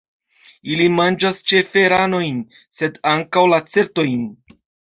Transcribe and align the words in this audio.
Ili 0.75 0.87
manĝas 0.93 1.41
ĉefe 1.51 1.83
ranojn, 1.95 2.41
sed 2.81 2.99
ankaŭ 3.13 3.47
lacertojn. 3.55 4.29